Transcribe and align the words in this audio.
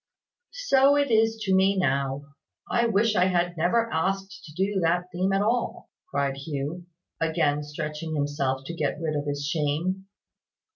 "So 0.65 0.95
it 0.97 1.11
is 1.11 1.37
to 1.43 1.53
me 1.53 1.77
now. 1.77 2.23
I 2.67 2.87
wish 2.87 3.15
I 3.15 3.25
had 3.25 3.55
never 3.55 3.87
asked 3.93 4.43
to 4.45 4.53
do 4.55 4.79
that 4.79 5.09
theme 5.11 5.31
at 5.31 5.43
all," 5.43 5.91
cried 6.09 6.37
Hugh, 6.37 6.87
again 7.19 7.61
stretching 7.61 8.15
himself 8.15 8.61
to 8.65 8.73
get 8.73 8.99
rid 8.99 9.15
of 9.15 9.27
his 9.27 9.45
shame. 9.47 10.07